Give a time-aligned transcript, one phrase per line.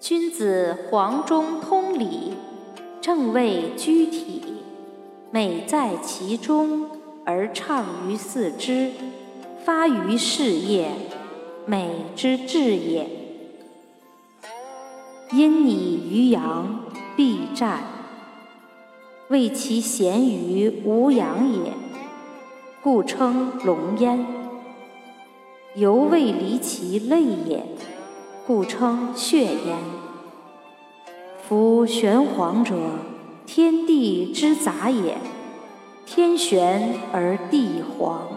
[0.00, 2.32] 君子黄中通理，
[3.02, 4.42] 正位居体，
[5.30, 6.88] 美在其中
[7.26, 8.92] 而畅于四肢，
[9.62, 10.92] 发于事业，
[11.66, 13.10] 美之至也。
[15.32, 16.80] 因以于阳，
[17.14, 17.84] 必战，
[19.28, 21.74] 谓其贤于无阳也，
[22.82, 24.26] 故称龙焉。
[25.74, 27.66] 犹未离其类也。
[28.46, 29.76] 故称血焉。
[31.46, 32.74] 夫玄黄者，
[33.46, 35.18] 天地之杂也。
[36.06, 38.28] 天玄而地黄。